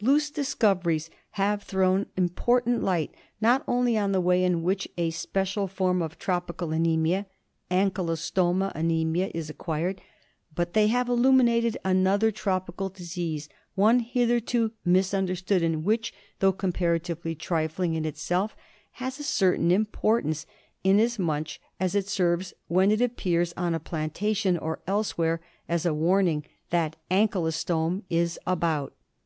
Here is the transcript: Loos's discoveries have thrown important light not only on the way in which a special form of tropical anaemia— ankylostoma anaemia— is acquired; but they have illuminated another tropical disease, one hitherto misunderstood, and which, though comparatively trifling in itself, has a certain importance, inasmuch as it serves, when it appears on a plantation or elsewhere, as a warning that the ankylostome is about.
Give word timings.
Loos's 0.00 0.30
discoveries 0.30 1.10
have 1.32 1.62
thrown 1.62 2.06
important 2.16 2.82
light 2.82 3.14
not 3.42 3.62
only 3.68 3.98
on 3.98 4.12
the 4.12 4.22
way 4.22 4.42
in 4.42 4.62
which 4.62 4.88
a 4.96 5.10
special 5.10 5.68
form 5.68 6.00
of 6.00 6.18
tropical 6.18 6.72
anaemia— 6.72 7.26
ankylostoma 7.70 8.72
anaemia— 8.74 9.30
is 9.34 9.50
acquired; 9.50 10.00
but 10.54 10.72
they 10.72 10.86
have 10.86 11.10
illuminated 11.10 11.76
another 11.84 12.30
tropical 12.30 12.88
disease, 12.88 13.50
one 13.74 13.98
hitherto 13.98 14.72
misunderstood, 14.82 15.62
and 15.62 15.84
which, 15.84 16.14
though 16.38 16.52
comparatively 16.52 17.34
trifling 17.34 17.92
in 17.92 18.06
itself, 18.06 18.56
has 18.92 19.18
a 19.18 19.22
certain 19.22 19.70
importance, 19.70 20.46
inasmuch 20.84 21.48
as 21.78 21.94
it 21.94 22.08
serves, 22.08 22.54
when 22.68 22.90
it 22.90 23.02
appears 23.02 23.52
on 23.58 23.74
a 23.74 23.78
plantation 23.78 24.56
or 24.56 24.78
elsewhere, 24.86 25.38
as 25.68 25.84
a 25.84 25.92
warning 25.92 26.46
that 26.70 26.96
the 27.10 27.14
ankylostome 27.14 28.04
is 28.08 28.38
about. 28.46 28.94